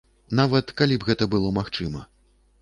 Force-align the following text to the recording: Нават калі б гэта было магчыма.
Нават 0.39 0.71
калі 0.81 0.97
б 1.03 1.07
гэта 1.09 1.27
было 1.35 1.53
магчыма. 1.59 2.03